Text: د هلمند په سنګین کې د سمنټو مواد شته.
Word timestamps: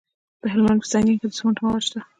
د 0.41 0.43
هلمند 0.53 0.79
په 0.81 0.87
سنګین 0.91 1.17
کې 1.19 1.27
د 1.29 1.33
سمنټو 1.37 1.61
مواد 1.65 1.83
شته. 1.87 1.99